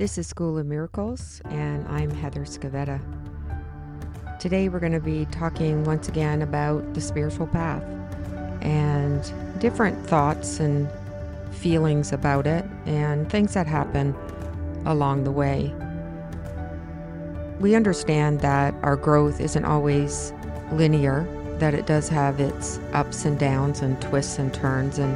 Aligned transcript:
This 0.00 0.16
is 0.16 0.26
School 0.26 0.56
of 0.56 0.64
Miracles, 0.64 1.42
and 1.50 1.86
I'm 1.86 2.08
Heather 2.08 2.46
Scavetta. 2.46 3.02
Today, 4.40 4.70
we're 4.70 4.80
going 4.80 4.92
to 4.92 4.98
be 4.98 5.26
talking 5.26 5.84
once 5.84 6.08
again 6.08 6.40
about 6.40 6.94
the 6.94 7.02
spiritual 7.02 7.46
path 7.46 7.82
and 8.62 9.30
different 9.60 10.06
thoughts 10.06 10.58
and 10.58 10.88
feelings 11.52 12.14
about 12.14 12.46
it, 12.46 12.64
and 12.86 13.30
things 13.30 13.52
that 13.52 13.66
happen 13.66 14.16
along 14.86 15.24
the 15.24 15.30
way. 15.30 15.70
We 17.60 17.74
understand 17.74 18.40
that 18.40 18.72
our 18.82 18.96
growth 18.96 19.38
isn't 19.38 19.66
always 19.66 20.32
linear, 20.72 21.26
that 21.58 21.74
it 21.74 21.84
does 21.84 22.08
have 22.08 22.40
its 22.40 22.80
ups 22.94 23.26
and 23.26 23.38
downs 23.38 23.82
and 23.82 24.00
twists 24.00 24.38
and 24.38 24.54
turns, 24.54 24.98
and 24.98 25.14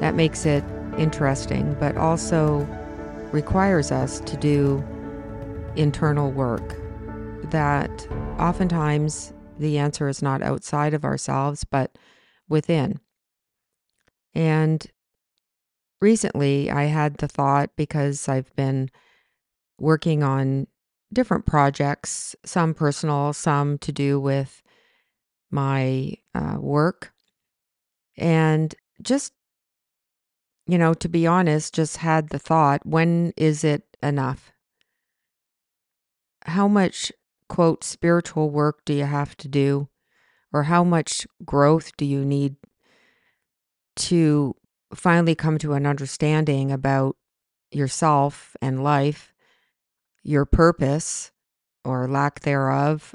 that 0.00 0.14
makes 0.14 0.46
it 0.46 0.64
interesting, 0.96 1.76
but 1.78 1.98
also 1.98 2.66
requires 3.34 3.90
us 3.90 4.20
to 4.20 4.36
do 4.36 4.80
internal 5.74 6.30
work 6.30 6.76
that 7.50 8.06
oftentimes 8.38 9.32
the 9.58 9.76
answer 9.76 10.08
is 10.08 10.22
not 10.22 10.40
outside 10.40 10.94
of 10.94 11.04
ourselves, 11.04 11.64
but 11.64 11.98
within. 12.48 13.00
And 14.34 14.86
recently 16.00 16.70
I 16.70 16.84
had 16.84 17.16
the 17.16 17.26
thought 17.26 17.70
because 17.76 18.28
I've 18.28 18.54
been 18.54 18.88
working 19.80 20.22
on 20.22 20.68
different 21.12 21.44
projects, 21.44 22.36
some 22.44 22.72
personal, 22.72 23.32
some 23.32 23.78
to 23.78 23.90
do 23.90 24.20
with 24.20 24.62
my 25.50 26.14
uh, 26.36 26.58
work. 26.60 27.12
And 28.16 28.72
just 29.02 29.32
you 30.66 30.78
know, 30.78 30.94
to 30.94 31.08
be 31.08 31.26
honest, 31.26 31.74
just 31.74 31.98
had 31.98 32.28
the 32.28 32.38
thought 32.38 32.86
when 32.86 33.32
is 33.36 33.64
it 33.64 33.96
enough? 34.02 34.52
How 36.46 36.68
much, 36.68 37.12
quote, 37.48 37.84
spiritual 37.84 38.50
work 38.50 38.84
do 38.84 38.94
you 38.94 39.04
have 39.04 39.36
to 39.38 39.48
do? 39.48 39.88
Or 40.52 40.64
how 40.64 40.84
much 40.84 41.26
growth 41.44 41.96
do 41.96 42.04
you 42.04 42.24
need 42.24 42.56
to 43.96 44.54
finally 44.94 45.34
come 45.34 45.58
to 45.58 45.72
an 45.72 45.86
understanding 45.86 46.70
about 46.70 47.16
yourself 47.70 48.56
and 48.62 48.84
life, 48.84 49.34
your 50.22 50.44
purpose 50.44 51.32
or 51.84 52.08
lack 52.08 52.40
thereof, 52.40 53.14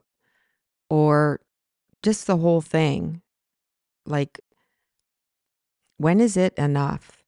or 0.90 1.40
just 2.04 2.28
the 2.28 2.38
whole 2.38 2.62
thing? 2.62 3.22
Like, 4.06 4.40
when 5.98 6.20
is 6.20 6.36
it 6.36 6.54
enough? 6.58 7.19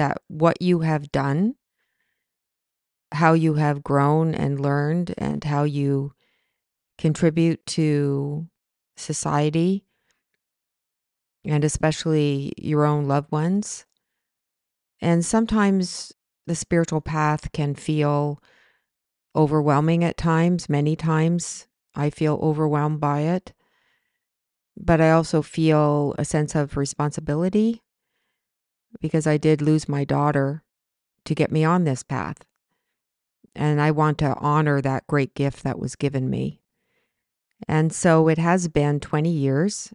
That 0.00 0.22
what 0.28 0.62
you 0.62 0.80
have 0.80 1.12
done, 1.12 1.54
how 3.12 3.34
you 3.34 3.54
have 3.54 3.84
grown 3.84 4.34
and 4.34 4.58
learned, 4.58 5.14
and 5.18 5.44
how 5.44 5.64
you 5.64 6.14
contribute 6.96 7.64
to 7.66 8.48
society 8.96 9.84
and 11.44 11.64
especially 11.64 12.54
your 12.56 12.86
own 12.86 13.08
loved 13.08 13.30
ones. 13.30 13.84
And 15.02 15.22
sometimes 15.22 16.14
the 16.46 16.54
spiritual 16.54 17.02
path 17.02 17.52
can 17.52 17.74
feel 17.74 18.42
overwhelming 19.36 20.02
at 20.02 20.16
times, 20.16 20.70
many 20.70 20.96
times. 20.96 21.66
I 21.94 22.08
feel 22.08 22.38
overwhelmed 22.42 23.00
by 23.00 23.20
it. 23.20 23.52
But 24.78 25.02
I 25.02 25.10
also 25.10 25.42
feel 25.42 26.14
a 26.16 26.24
sense 26.24 26.54
of 26.54 26.78
responsibility 26.78 27.82
because 29.00 29.26
I 29.26 29.36
did 29.36 29.62
lose 29.62 29.88
my 29.88 30.04
daughter 30.04 30.62
to 31.24 31.34
get 31.34 31.52
me 31.52 31.64
on 31.64 31.84
this 31.84 32.02
path. 32.02 32.38
And 33.54 33.80
I 33.80 33.90
want 33.90 34.18
to 34.18 34.36
honor 34.36 34.80
that 34.80 35.06
great 35.06 35.34
gift 35.34 35.62
that 35.62 35.78
was 35.78 35.96
given 35.96 36.30
me. 36.30 36.60
And 37.68 37.92
so 37.92 38.28
it 38.28 38.38
has 38.38 38.68
been 38.68 39.00
20 39.00 39.30
years 39.30 39.92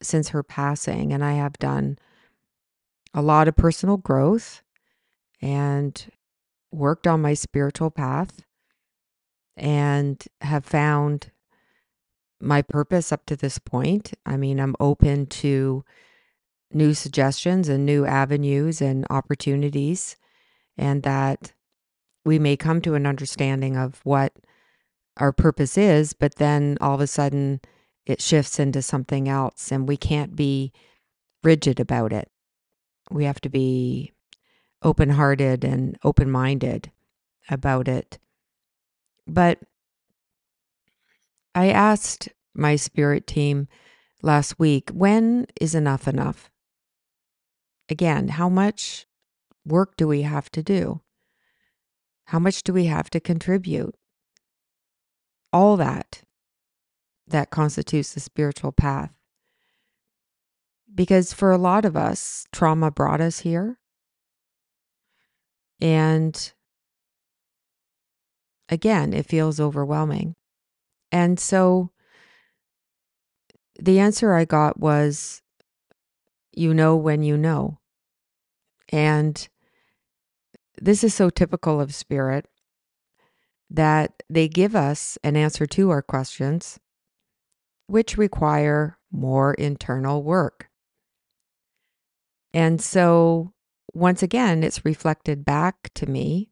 since 0.00 0.30
her 0.30 0.42
passing, 0.42 1.12
and 1.12 1.24
I 1.24 1.32
have 1.32 1.58
done 1.58 1.98
a 3.12 3.22
lot 3.22 3.48
of 3.48 3.56
personal 3.56 3.96
growth 3.96 4.62
and 5.40 6.06
worked 6.72 7.06
on 7.06 7.22
my 7.22 7.34
spiritual 7.34 7.90
path 7.90 8.42
and 9.56 10.22
have 10.40 10.64
found 10.64 11.30
my 12.40 12.62
purpose 12.62 13.12
up 13.12 13.24
to 13.26 13.36
this 13.36 13.58
point. 13.58 14.12
I 14.26 14.36
mean, 14.36 14.58
I'm 14.58 14.74
open 14.80 15.26
to 15.26 15.84
new 16.72 16.94
suggestions 16.94 17.68
and 17.68 17.84
new 17.84 18.04
avenues 18.04 18.80
and 18.80 19.06
opportunities, 19.10 20.16
and 20.76 21.02
that 21.02 21.52
we 22.24 22.38
may 22.38 22.56
come 22.56 22.80
to 22.80 22.94
an 22.94 23.06
understanding 23.06 23.76
of 23.76 24.00
what 24.04 24.32
our 25.16 25.32
purpose 25.32 25.78
is, 25.78 26.12
but 26.12 26.36
then 26.36 26.76
all 26.80 26.94
of 26.94 27.00
a 27.00 27.06
sudden 27.06 27.60
it 28.06 28.20
shifts 28.20 28.58
into 28.58 28.82
something 28.82 29.28
else, 29.28 29.70
and 29.70 29.88
we 29.88 29.96
can't 29.96 30.34
be 30.34 30.72
rigid 31.42 31.78
about 31.78 32.12
it. 32.12 32.30
We 33.10 33.24
have 33.24 33.40
to 33.42 33.48
be 33.48 34.12
open 34.82 35.10
hearted 35.10 35.64
and 35.64 35.98
open 36.04 36.30
minded 36.30 36.90
about 37.48 37.88
it. 37.88 38.18
But 39.26 39.58
I 41.54 41.68
asked 41.68 42.28
my 42.54 42.76
spirit 42.76 43.26
team 43.26 43.68
last 44.22 44.58
week, 44.58 44.90
when 44.90 45.46
is 45.60 45.74
enough 45.74 46.08
enough? 46.08 46.50
Again, 47.88 48.28
how 48.28 48.48
much 48.48 49.06
work 49.66 49.96
do 49.96 50.06
we 50.06 50.22
have 50.22 50.50
to 50.52 50.62
do? 50.62 51.00
How 52.26 52.38
much 52.38 52.62
do 52.62 52.72
we 52.72 52.86
have 52.86 53.10
to 53.10 53.20
contribute? 53.20 53.94
All 55.52 55.76
that 55.76 56.22
that 57.26 57.50
constitutes 57.50 58.12
the 58.12 58.20
spiritual 58.20 58.72
path. 58.72 59.12
Because 60.94 61.32
for 61.32 61.50
a 61.50 61.58
lot 61.58 61.84
of 61.84 61.96
us, 61.96 62.46
trauma 62.52 62.90
brought 62.90 63.20
us 63.20 63.40
here. 63.40 63.78
And 65.80 66.52
again, 68.68 69.12
it 69.12 69.26
feels 69.26 69.58
overwhelming. 69.58 70.36
And 71.10 71.40
so 71.40 71.90
the 73.78 73.98
answer 73.98 74.34
I 74.34 74.44
got 74.44 74.78
was 74.78 75.42
you 76.56 76.74
know 76.74 76.96
when 76.96 77.22
you 77.22 77.36
know. 77.36 77.78
And 78.90 79.48
this 80.80 81.04
is 81.04 81.14
so 81.14 81.30
typical 81.30 81.80
of 81.80 81.94
spirit 81.94 82.46
that 83.70 84.22
they 84.28 84.48
give 84.48 84.76
us 84.76 85.18
an 85.24 85.36
answer 85.36 85.66
to 85.66 85.90
our 85.90 86.02
questions, 86.02 86.78
which 87.86 88.16
require 88.16 88.98
more 89.10 89.54
internal 89.54 90.22
work. 90.22 90.68
And 92.52 92.80
so, 92.80 93.52
once 93.92 94.22
again, 94.22 94.62
it's 94.62 94.84
reflected 94.84 95.44
back 95.44 95.90
to 95.94 96.06
me. 96.06 96.50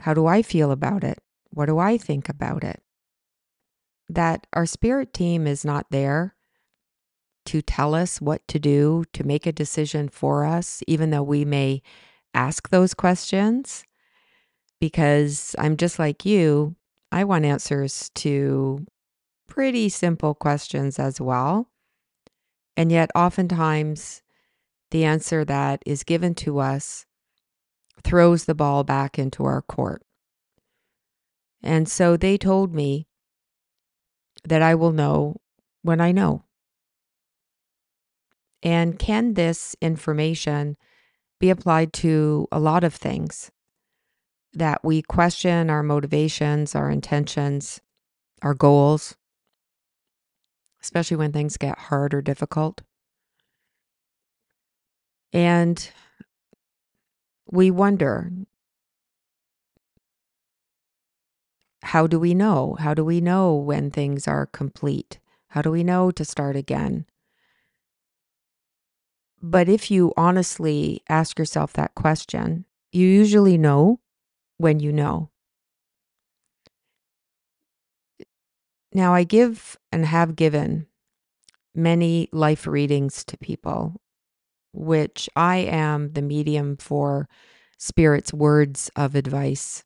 How 0.00 0.14
do 0.14 0.26
I 0.26 0.42
feel 0.42 0.70
about 0.70 1.04
it? 1.04 1.18
What 1.50 1.66
do 1.66 1.78
I 1.78 1.98
think 1.98 2.28
about 2.28 2.64
it? 2.64 2.82
That 4.08 4.46
our 4.52 4.66
spirit 4.66 5.12
team 5.12 5.46
is 5.46 5.64
not 5.64 5.86
there 5.90 6.34
to 7.50 7.60
tell 7.60 7.96
us 7.96 8.20
what 8.20 8.46
to 8.46 8.60
do, 8.60 9.02
to 9.12 9.24
make 9.24 9.44
a 9.44 9.50
decision 9.50 10.08
for 10.08 10.44
us, 10.44 10.84
even 10.86 11.10
though 11.10 11.24
we 11.24 11.44
may 11.44 11.82
ask 12.32 12.68
those 12.68 12.94
questions. 12.94 13.82
Because 14.78 15.56
I'm 15.58 15.76
just 15.76 15.98
like 15.98 16.24
you, 16.24 16.76
I 17.10 17.24
want 17.24 17.44
answers 17.44 18.08
to 18.14 18.86
pretty 19.48 19.88
simple 19.88 20.32
questions 20.32 21.00
as 21.00 21.20
well. 21.20 21.68
And 22.76 22.92
yet, 22.92 23.10
oftentimes, 23.16 24.22
the 24.92 25.04
answer 25.04 25.44
that 25.44 25.82
is 25.84 26.04
given 26.04 26.36
to 26.36 26.60
us 26.60 27.04
throws 28.04 28.44
the 28.44 28.54
ball 28.54 28.84
back 28.84 29.18
into 29.18 29.44
our 29.44 29.60
court. 29.60 30.04
And 31.64 31.88
so 31.88 32.16
they 32.16 32.38
told 32.38 32.72
me 32.72 33.08
that 34.44 34.62
I 34.62 34.76
will 34.76 34.92
know 34.92 35.40
when 35.82 36.00
I 36.00 36.12
know. 36.12 36.44
And 38.62 38.98
can 38.98 39.34
this 39.34 39.74
information 39.80 40.76
be 41.38 41.50
applied 41.50 41.92
to 41.94 42.46
a 42.52 42.60
lot 42.60 42.84
of 42.84 42.94
things 42.94 43.50
that 44.52 44.84
we 44.84 45.00
question 45.02 45.70
our 45.70 45.82
motivations, 45.82 46.74
our 46.74 46.90
intentions, 46.90 47.80
our 48.42 48.54
goals, 48.54 49.16
especially 50.82 51.16
when 51.16 51.32
things 51.32 51.56
get 51.56 51.78
hard 51.78 52.12
or 52.12 52.20
difficult? 52.20 52.82
And 55.32 55.90
we 57.50 57.70
wonder 57.70 58.30
how 61.82 62.06
do 62.06 62.20
we 62.20 62.34
know? 62.34 62.76
How 62.78 62.94
do 62.94 63.04
we 63.04 63.20
know 63.20 63.54
when 63.54 63.90
things 63.90 64.28
are 64.28 64.46
complete? 64.46 65.18
How 65.48 65.62
do 65.62 65.70
we 65.70 65.82
know 65.82 66.10
to 66.10 66.24
start 66.24 66.56
again? 66.56 67.06
But 69.42 69.68
if 69.68 69.90
you 69.90 70.12
honestly 70.16 71.02
ask 71.08 71.38
yourself 71.38 71.72
that 71.74 71.94
question, 71.94 72.66
you 72.92 73.06
usually 73.06 73.56
know 73.56 74.00
when 74.58 74.80
you 74.80 74.92
know. 74.92 75.30
Now, 78.92 79.14
I 79.14 79.24
give 79.24 79.78
and 79.92 80.04
have 80.04 80.36
given 80.36 80.86
many 81.74 82.28
life 82.32 82.66
readings 82.66 83.24
to 83.24 83.38
people, 83.38 84.00
which 84.72 85.28
I 85.36 85.58
am 85.58 86.12
the 86.12 86.22
medium 86.22 86.76
for 86.76 87.28
Spirit's 87.78 88.32
words 88.34 88.90
of 88.96 89.14
advice 89.14 89.84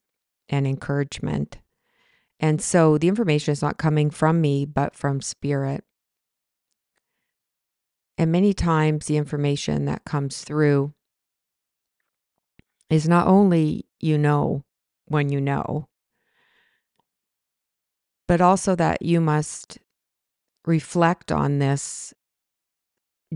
and 0.49 0.67
encouragement. 0.67 1.59
And 2.41 2.61
so 2.61 2.99
the 2.99 3.09
information 3.09 3.53
is 3.53 3.62
not 3.62 3.79
coming 3.79 4.11
from 4.11 4.41
me, 4.41 4.65
but 4.65 4.97
from 4.97 5.21
Spirit. 5.21 5.85
And 8.16 8.31
many 8.31 8.55
times 8.55 9.06
the 9.06 9.16
information 9.16 9.87
that 9.87 10.05
comes 10.05 10.43
through 10.43 10.94
is 12.88 13.08
not 13.08 13.26
only 13.26 13.87
you 14.00 14.19
know 14.19 14.64
when 15.06 15.28
you 15.31 15.40
know, 15.40 15.88
but 18.26 18.40
also 18.40 18.75
that 18.76 19.02
you 19.02 19.20
must 19.20 19.78
reflect 20.64 21.31
on 21.32 21.58
this 21.58 22.14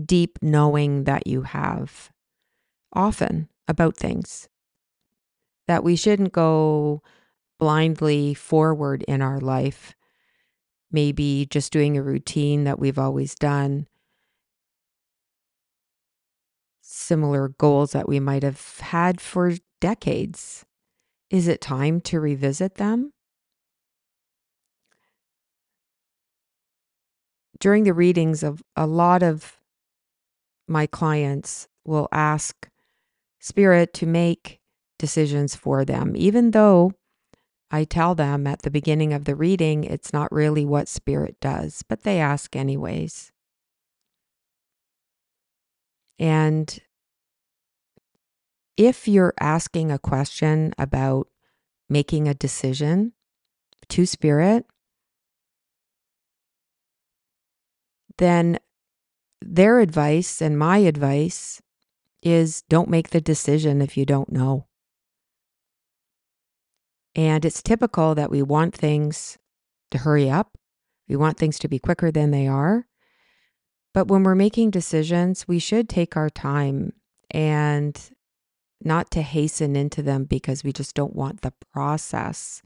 deep 0.05 0.39
knowing 0.41 1.03
that 1.03 1.27
you 1.27 1.41
have 1.43 2.11
often 2.93 3.49
about 3.67 3.97
things. 3.97 4.47
That 5.67 5.83
we 5.83 5.95
shouldn't 5.95 6.31
go 6.31 7.03
blindly 7.59 8.33
forward 8.33 9.03
in 9.03 9.21
our 9.21 9.39
life, 9.39 9.93
maybe 10.91 11.47
just 11.49 11.71
doing 11.71 11.97
a 11.97 12.01
routine 12.01 12.63
that 12.63 12.79
we've 12.79 12.97
always 12.97 13.35
done, 13.35 13.87
similar 16.99 17.49
goals 17.57 17.91
that 17.91 18.07
we 18.07 18.19
might 18.19 18.43
have 18.43 18.79
had 18.79 19.21
for 19.21 19.53
decades. 19.79 20.65
Is 21.29 21.47
it 21.47 21.61
time 21.61 22.01
to 22.01 22.19
revisit 22.19 22.75
them? 22.75 23.13
During 27.59 27.83
the 27.83 27.93
readings 27.93 28.43
of 28.43 28.63
a 28.75 28.87
lot 28.87 29.21
of 29.21 29.57
my 30.67 30.87
clients 30.87 31.67
will 31.85 32.07
ask 32.11 32.69
spirit 33.39 33.93
to 33.95 34.05
make 34.05 34.59
decisions 34.97 35.55
for 35.55 35.83
them, 35.83 36.13
even 36.15 36.51
though 36.51 36.93
I 37.71 37.83
tell 37.83 38.15
them 38.15 38.47
at 38.47 38.63
the 38.63 38.71
beginning 38.71 39.13
of 39.13 39.25
the 39.25 39.35
reading 39.35 39.83
it's 39.83 40.13
not 40.13 40.31
really 40.31 40.65
what 40.65 40.87
spirit 40.87 41.37
does, 41.39 41.83
but 41.87 42.03
they 42.03 42.19
ask 42.19 42.55
anyways. 42.55 43.31
And 46.17 46.79
if 48.79 49.09
you're 49.09 49.33
asking 49.41 49.91
a 49.91 49.99
question 49.99 50.73
about 50.77 51.27
making 51.89 52.29
a 52.29 52.33
decision 52.33 53.11
to 53.89 54.05
spirit, 54.05 54.65
then 58.19 58.57
their 59.41 59.81
advice 59.81 60.41
and 60.41 60.57
my 60.57 60.77
advice 60.77 61.61
is 62.23 62.61
don't 62.69 62.89
make 62.89 63.09
the 63.09 63.19
decision 63.19 63.81
if 63.81 63.97
you 63.97 64.05
don't 64.05 64.31
know. 64.31 64.67
And 67.15 67.43
it's 67.43 67.61
typical 67.61 68.15
that 68.15 68.31
we 68.31 68.41
want 68.41 68.73
things 68.73 69.37
to 69.91 69.97
hurry 69.97 70.29
up. 70.29 70.57
We 71.09 71.17
want 71.17 71.37
things 71.37 71.59
to 71.59 71.67
be 71.67 71.79
quicker 71.79 72.11
than 72.11 72.31
they 72.31 72.47
are. 72.47 72.87
But 73.93 74.07
when 74.07 74.23
we're 74.23 74.35
making 74.35 74.71
decisions, 74.71 75.49
we 75.49 75.59
should 75.59 75.89
take 75.89 76.15
our 76.15 76.29
time 76.29 76.93
and 77.29 78.09
not 78.83 79.11
to 79.11 79.21
hasten 79.21 79.75
into 79.75 80.01
them 80.01 80.23
because 80.23 80.63
we 80.63 80.71
just 80.71 80.95
don't 80.95 81.15
want 81.15 81.41
the 81.41 81.53
process. 81.71 82.61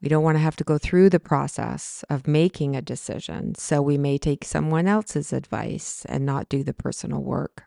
We 0.00 0.08
don't 0.08 0.22
want 0.22 0.36
to 0.36 0.42
have 0.42 0.56
to 0.56 0.64
go 0.64 0.78
through 0.78 1.10
the 1.10 1.20
process 1.20 2.04
of 2.08 2.26
making 2.26 2.76
a 2.76 2.82
decision. 2.82 3.54
So 3.56 3.82
we 3.82 3.98
may 3.98 4.18
take 4.18 4.44
someone 4.44 4.86
else's 4.86 5.32
advice 5.32 6.04
and 6.08 6.24
not 6.24 6.48
do 6.48 6.62
the 6.62 6.74
personal 6.74 7.22
work. 7.22 7.64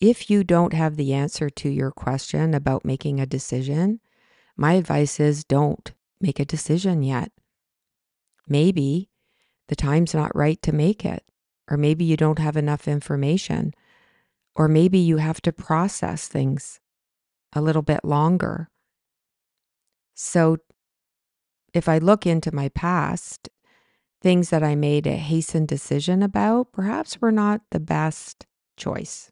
If 0.00 0.30
you 0.30 0.44
don't 0.44 0.72
have 0.72 0.96
the 0.96 1.14
answer 1.14 1.48
to 1.50 1.68
your 1.68 1.90
question 1.90 2.52
about 2.52 2.84
making 2.84 3.20
a 3.20 3.26
decision, 3.26 4.00
my 4.56 4.74
advice 4.74 5.18
is 5.18 5.44
don't 5.44 5.92
make 6.20 6.40
a 6.40 6.44
decision 6.44 7.02
yet. 7.02 7.32
Maybe 8.48 9.10
the 9.68 9.76
time's 9.76 10.14
not 10.14 10.34
right 10.36 10.60
to 10.62 10.72
make 10.72 11.04
it, 11.04 11.24
or 11.70 11.76
maybe 11.76 12.04
you 12.04 12.16
don't 12.16 12.38
have 12.38 12.56
enough 12.56 12.86
information, 12.86 13.72
or 14.56 14.68
maybe 14.68 14.98
you 14.98 15.16
have 15.16 15.40
to 15.42 15.52
process 15.52 16.28
things 16.28 16.80
a 17.52 17.60
little 17.60 17.82
bit 17.82 18.04
longer. 18.04 18.70
So, 20.14 20.58
if 21.72 21.88
I 21.88 21.98
look 21.98 22.24
into 22.24 22.54
my 22.54 22.68
past, 22.68 23.48
things 24.22 24.50
that 24.50 24.62
I 24.62 24.74
made 24.74 25.06
a 25.06 25.16
hastened 25.16 25.68
decision 25.68 26.22
about 26.22 26.72
perhaps 26.72 27.20
were 27.20 27.32
not 27.32 27.62
the 27.72 27.80
best 27.80 28.46
choice. 28.76 29.30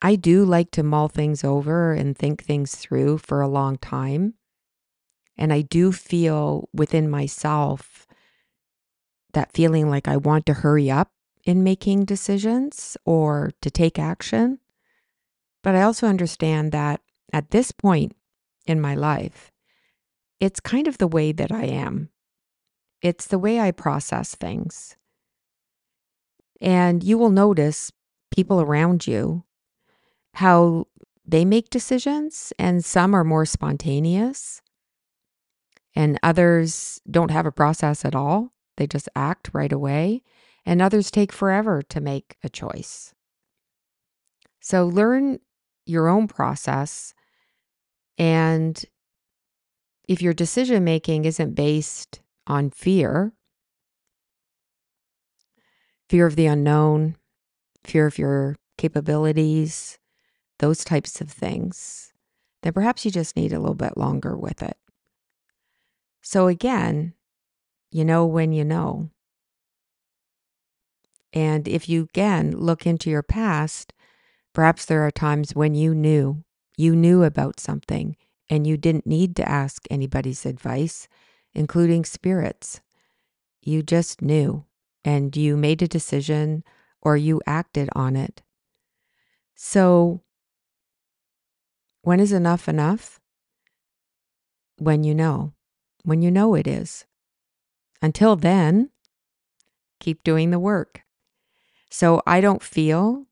I 0.00 0.16
do 0.16 0.44
like 0.44 0.70
to 0.72 0.82
mull 0.82 1.08
things 1.08 1.44
over 1.44 1.92
and 1.92 2.16
think 2.16 2.42
things 2.42 2.74
through 2.74 3.18
for 3.18 3.40
a 3.40 3.48
long 3.48 3.76
time. 3.78 4.34
And 5.36 5.52
I 5.52 5.62
do 5.62 5.92
feel 5.92 6.68
within 6.72 7.08
myself 7.08 8.06
that 9.32 9.52
feeling 9.52 9.88
like 9.88 10.08
I 10.08 10.16
want 10.16 10.46
to 10.46 10.54
hurry 10.54 10.90
up 10.90 11.10
in 11.44 11.62
making 11.62 12.04
decisions 12.04 12.96
or 13.04 13.52
to 13.60 13.70
take 13.70 13.98
action. 13.98 14.58
But 15.62 15.74
I 15.74 15.82
also 15.82 16.06
understand 16.06 16.72
that 16.72 17.00
at 17.32 17.50
this 17.50 17.72
point 17.72 18.14
in 18.66 18.80
my 18.80 18.94
life, 18.94 19.50
it's 20.40 20.60
kind 20.60 20.86
of 20.88 20.98
the 20.98 21.06
way 21.06 21.32
that 21.32 21.52
I 21.52 21.64
am. 21.64 22.10
It's 23.00 23.26
the 23.26 23.38
way 23.38 23.60
I 23.60 23.70
process 23.70 24.34
things. 24.34 24.96
And 26.60 27.02
you 27.02 27.18
will 27.18 27.30
notice 27.30 27.90
people 28.30 28.60
around 28.60 29.06
you, 29.06 29.44
how 30.34 30.86
they 31.26 31.44
make 31.44 31.70
decisions, 31.70 32.52
and 32.58 32.84
some 32.84 33.14
are 33.14 33.24
more 33.24 33.46
spontaneous, 33.46 34.62
and 35.94 36.18
others 36.22 37.00
don't 37.10 37.30
have 37.30 37.46
a 37.46 37.52
process 37.52 38.04
at 38.04 38.14
all. 38.14 38.52
They 38.76 38.86
just 38.86 39.08
act 39.14 39.50
right 39.52 39.72
away 39.72 40.22
and 40.64 40.80
others 40.80 41.10
take 41.10 41.32
forever 41.32 41.82
to 41.82 42.00
make 42.00 42.36
a 42.42 42.48
choice. 42.48 43.14
So 44.60 44.86
learn 44.86 45.40
your 45.86 46.08
own 46.08 46.28
process. 46.28 47.14
And 48.16 48.82
if 50.08 50.22
your 50.22 50.34
decision 50.34 50.84
making 50.84 51.24
isn't 51.24 51.54
based 51.54 52.20
on 52.46 52.70
fear, 52.70 53.32
fear 56.08 56.26
of 56.26 56.36
the 56.36 56.46
unknown, 56.46 57.16
fear 57.84 58.06
of 58.06 58.18
your 58.18 58.56
capabilities, 58.78 59.98
those 60.58 60.84
types 60.84 61.20
of 61.20 61.30
things, 61.30 62.12
then 62.62 62.72
perhaps 62.72 63.04
you 63.04 63.10
just 63.10 63.36
need 63.36 63.52
a 63.52 63.58
little 63.58 63.74
bit 63.74 63.96
longer 63.96 64.36
with 64.36 64.62
it. 64.62 64.76
So, 66.20 66.46
again, 66.46 67.14
you 67.90 68.04
know 68.04 68.24
when 68.24 68.52
you 68.52 68.64
know. 68.64 69.10
And 71.32 71.66
if 71.66 71.88
you 71.88 72.02
again 72.02 72.52
look 72.56 72.86
into 72.86 73.10
your 73.10 73.22
past, 73.22 73.92
perhaps 74.52 74.84
there 74.84 75.02
are 75.06 75.10
times 75.10 75.54
when 75.54 75.74
you 75.74 75.94
knew, 75.94 76.44
you 76.76 76.94
knew 76.94 77.22
about 77.22 77.60
something 77.60 78.16
and 78.50 78.66
you 78.66 78.76
didn't 78.76 79.06
need 79.06 79.36
to 79.36 79.48
ask 79.48 79.84
anybody's 79.90 80.44
advice, 80.44 81.08
including 81.54 82.04
spirits. 82.04 82.80
You 83.62 83.82
just 83.82 84.20
knew 84.20 84.64
and 85.04 85.36
you 85.36 85.56
made 85.56 85.82
a 85.82 85.88
decision 85.88 86.64
or 87.00 87.16
you 87.16 87.40
acted 87.46 87.88
on 87.94 88.16
it. 88.16 88.42
So, 89.54 90.22
when 92.02 92.20
is 92.20 92.32
enough 92.32 92.68
enough? 92.68 93.20
When 94.78 95.04
you 95.04 95.14
know, 95.14 95.52
when 96.04 96.20
you 96.20 96.30
know 96.30 96.54
it 96.54 96.66
is. 96.66 97.06
Until 98.00 98.34
then, 98.34 98.90
keep 100.00 100.24
doing 100.24 100.50
the 100.50 100.58
work. 100.58 101.02
So 101.92 102.22
I 102.26 102.40
don't 102.40 102.62
feel 102.62 103.26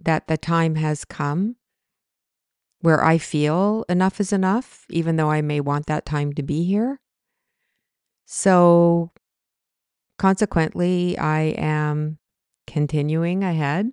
that 0.00 0.26
the 0.26 0.36
time 0.36 0.74
has 0.74 1.04
come 1.04 1.54
where 2.80 3.04
I 3.04 3.18
feel 3.18 3.84
enough 3.88 4.18
is 4.18 4.32
enough, 4.32 4.84
even 4.90 5.14
though 5.14 5.30
I 5.30 5.40
may 5.40 5.60
want 5.60 5.86
that 5.86 6.04
time 6.04 6.32
to 6.32 6.42
be 6.42 6.64
here. 6.64 6.98
So 8.26 9.12
consequently, 10.18 11.16
I 11.16 11.54
am 11.56 12.18
continuing 12.66 13.44
ahead. 13.44 13.92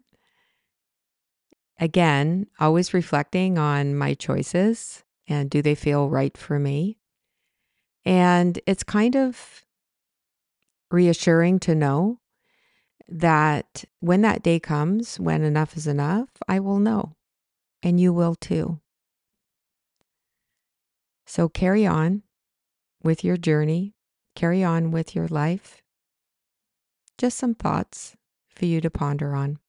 Again, 1.80 2.48
always 2.60 2.92
reflecting 2.92 3.60
on 3.60 3.96
my 3.96 4.16
choices 4.16 5.04
and 5.28 5.48
do 5.48 5.62
they 5.62 5.76
feel 5.76 6.10
right 6.10 6.36
for 6.36 6.58
me? 6.58 6.98
And 8.04 8.60
it's 8.66 8.84
kind 8.84 9.16
of 9.16 9.64
reassuring 10.90 11.60
to 11.60 11.76
know 11.76 12.18
that 13.08 13.86
when 14.00 14.22
that 14.22 14.44
day 14.44 14.60
comes, 14.60 15.20
when 15.20 15.44
enough 15.44 15.76
is 15.78 15.88
enough, 15.88 16.30
I 16.48 16.60
will 16.60 16.80
know. 16.80 17.16
And 17.84 18.00
you 18.00 18.14
will 18.14 18.36
too. 18.36 18.80
So 21.26 21.50
carry 21.50 21.86
on 21.86 22.24
with 23.04 23.24
your 23.24 23.38
journey, 23.38 23.96
carry 24.36 24.64
on 24.64 24.92
with 24.92 25.16
your 25.16 25.28
life. 25.28 25.82
Just 27.18 27.38
some 27.38 27.56
thoughts 27.56 28.16
for 28.50 28.66
you 28.66 28.82
to 28.82 28.90
ponder 28.90 29.36
on. 29.36 29.60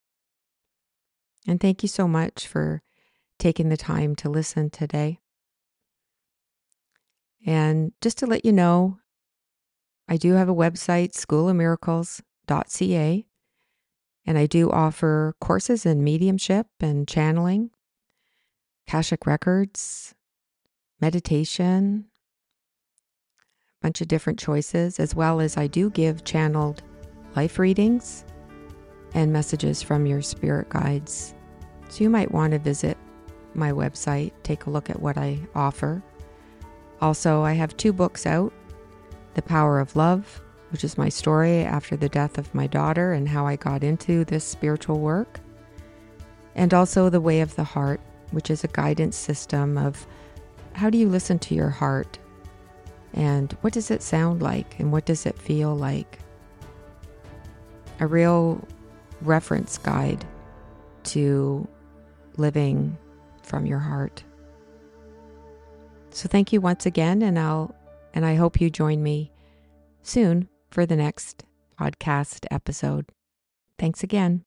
And 1.47 1.61
thank 1.61 1.83
you 1.83 1.89
so 1.89 2.07
much 2.07 2.47
for 2.47 2.83
taking 3.39 3.69
the 3.69 3.77
time 3.77 4.15
to 4.17 4.29
listen 4.29 4.71
today. 4.71 5.19
And 7.45 7.93
just 8.01 8.19
to 8.19 8.27
let 8.27 8.45
you 8.45 8.53
know, 8.53 8.99
I 10.09 10.17
do 10.17 10.35
have 10.35 10.49
a 10.49 10.55
website, 10.55 11.15
schoolofmiracles.ca, 12.47 13.27
and 14.27 14.39
I 14.39 14.47
do 14.47 14.71
offer 14.71 15.35
courses 15.41 15.85
in 15.85 16.05
mediumship 16.05 16.67
and 16.81 17.09
channeling, 17.09 17.71
Akashic 18.87 19.27
records, 19.27 20.15
meditation, 21.01 22.07
a 23.39 23.87
bunch 23.87 24.01
of 24.01 24.09
different 24.09 24.39
choices, 24.39 25.01
as 25.01 25.15
well 25.15 25.41
as 25.41 25.57
I 25.57 25.67
do 25.67 25.91
give 25.91 26.25
channeled 26.25 26.83
life 27.35 27.59
readings 27.59 28.25
and 29.15 29.33
messages 29.33 29.83
from 29.83 30.07
your 30.07 30.23
spirit 30.23 30.69
guides. 30.69 31.35
So 31.89 32.05
you 32.05 32.11
might 32.11 32.33
want 32.33 32.53
to 32.53 32.59
visit 32.59 32.97
my 33.55 33.73
website, 33.73 34.33
take 34.43 34.67
a 34.67 34.71
look 34.71 34.89
at 34.89 35.01
what 35.01 35.19
I 35.19 35.39
offer. 35.55 36.03
Also, 37.01 37.43
I 37.43 37.53
have 37.53 37.77
two 37.77 37.93
books 37.93 38.27
out 38.27 38.53
The 39.35 39.43
Power 39.43 39.81
of 39.81 39.97
Love, 39.97 40.41
which 40.73 40.85
is 40.85 40.97
my 40.97 41.11
story 41.11 41.59
after 41.59 41.97
the 41.97 42.09
death 42.09 42.39
of 42.39 42.55
my 42.55 42.67
daughter 42.67 43.13
and 43.13 43.29
how 43.29 43.47
I 43.47 43.57
got 43.57 43.85
into 43.85 44.25
this 44.25 44.43
spiritual 44.43 45.01
work, 45.01 45.39
and 46.55 46.73
also 46.73 47.11
The 47.11 47.21
Way 47.21 47.43
of 47.43 47.55
the 47.57 47.65
Heart, 47.65 48.01
which 48.31 48.51
is 48.51 48.65
a 48.65 48.69
guidance 48.69 49.17
system 49.17 49.77
of 49.77 50.07
how 50.73 50.89
do 50.89 50.97
you 50.97 51.11
listen 51.11 51.39
to 51.41 51.55
your 51.55 51.69
heart 51.69 52.19
and 53.13 53.53
what 53.61 53.75
does 53.75 53.91
it 53.91 54.01
sound 54.03 54.41
like 54.41 54.79
and 54.81 54.91
what 54.91 55.05
does 55.05 55.27
it 55.27 55.39
feel 55.39 55.77
like. 55.77 56.19
A 58.01 58.07
real 58.07 58.67
reference 59.21 59.77
guide 59.77 60.25
to 61.05 61.69
living 62.39 62.97
from 63.43 63.67
your 63.67 63.79
heart. 63.79 64.25
So 66.11 66.29
thank 66.29 66.51
you 66.51 66.63
once 66.63 66.87
again 66.87 67.21
and 67.21 67.39
I'll 67.39 67.75
and 68.15 68.25
I 68.25 68.35
hope 68.35 68.61
you 68.61 68.71
join 68.71 69.03
me 69.03 69.31
soon 70.03 70.49
for 70.73 70.87
the 70.87 70.97
next 70.97 71.45
podcast 71.79 72.47
episode. 72.51 73.11
Thanks 73.79 74.03
again. 74.03 74.45